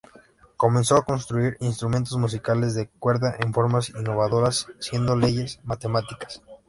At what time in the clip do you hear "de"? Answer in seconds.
2.73-2.87